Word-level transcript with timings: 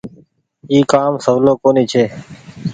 اي 0.71 0.77
ڪآ 0.91 1.01
م 1.13 1.13
سولو 1.25 1.53
ڪونيٚ 1.61 1.89
ڇي۔ 1.91 2.03